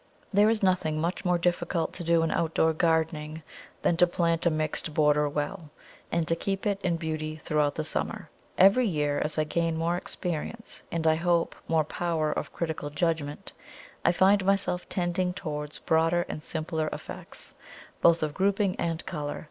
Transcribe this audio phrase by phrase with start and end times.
[0.33, 3.43] There is nothing much more difficult to do in outdoor gardening
[3.83, 5.69] than to plant a mixed border well,
[6.11, 8.27] and to keep it in beauty throughout the summer.
[8.57, 13.53] Every year, as I gain more experience, and, I hope, more power of critical judgment,
[14.03, 17.53] I find myself tending towards broader and simpler effects,
[18.01, 19.39] both of grouping and colour.